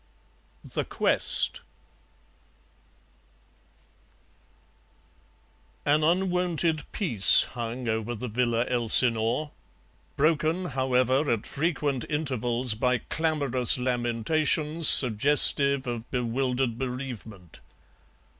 [0.65, 1.61] THE QUEST
[5.85, 9.51] An unwonted peace hung over the Villa Elsinore,
[10.17, 17.59] broken, however, at frequent intervals, by clamorous lamentations suggestive of bewildered bereavement.